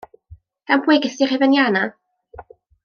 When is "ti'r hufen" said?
1.21-1.55